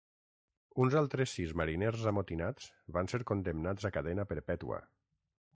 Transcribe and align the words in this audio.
Uns 0.85 0.95
altres 1.01 1.33
sis 1.39 1.53
mariners 1.61 2.07
amotinats 2.13 2.71
van 2.97 3.13
ser 3.15 3.23
condemnats 3.33 3.89
a 3.91 3.95
cadena 3.99 4.29
perpètua. 4.33 4.85